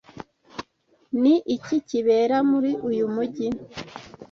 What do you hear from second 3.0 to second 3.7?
mujyi?